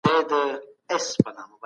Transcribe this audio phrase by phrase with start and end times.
[0.09, 0.41] هغه
[1.05, 1.55] زیاتوي: